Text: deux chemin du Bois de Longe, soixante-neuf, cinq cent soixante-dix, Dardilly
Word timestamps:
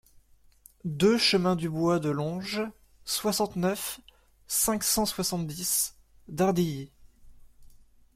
deux 0.83 1.19
chemin 1.19 1.55
du 1.55 1.69
Bois 1.69 1.99
de 1.99 2.09
Longe, 2.09 2.63
soixante-neuf, 3.05 3.99
cinq 4.47 4.83
cent 4.83 5.05
soixante-dix, 5.05 5.95
Dardilly 6.27 6.91